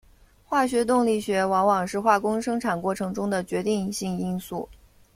[0.45, 4.67] 化学动力学往往是化工生产过程中的决定性因素。